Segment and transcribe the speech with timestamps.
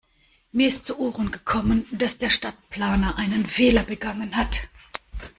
[0.51, 4.67] Mir ist zu Ohren gekommen, dass der Stadtplaner einen Fehler begangen hat.